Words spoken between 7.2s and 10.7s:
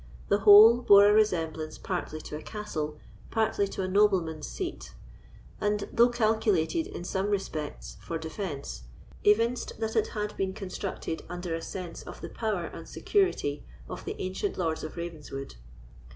respects, for defence, evinced that it had been